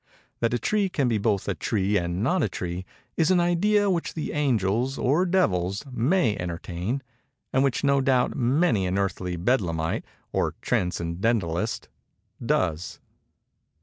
[0.39, 2.85] That a tree can be both a tree and not a tree,
[3.17, 7.03] is an idea which the angels, or the devils, may entertain,
[7.53, 10.03] and which no doubt many an earthly Bedlamite,
[10.33, 11.87] or Transcendentalist,
[12.43, 12.99] does.